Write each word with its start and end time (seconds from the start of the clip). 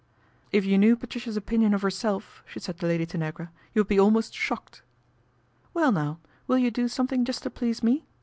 "If 0.51 0.65
you 0.65 0.79
knew 0.79 0.95
Patricia's 0.95 1.37
opinion 1.37 1.75
of 1.75 1.83
herself," 1.83 2.43
she 2.47 2.59
said 2.59 2.79
to 2.79 2.87
Lady 2.87 3.05
Tanagra," 3.05 3.51
you 3.75 3.81
would 3.81 3.87
be 3.87 3.99
almost 3.99 4.33
shocked."' 4.33 4.81
Well, 5.75 5.91
now, 5.91 6.17
will 6.47 6.57
you 6.57 6.71
do 6.71 6.87
something 6.87 7.23
just 7.23 7.43
to 7.43 7.51
please 7.51 7.83
me 7.83 8.07